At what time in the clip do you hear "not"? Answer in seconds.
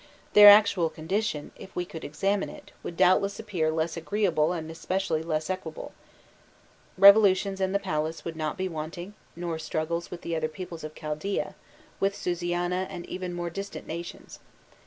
8.35-8.57